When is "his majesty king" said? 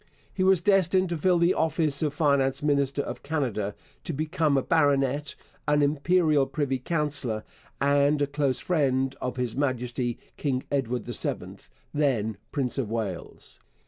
9.37-10.63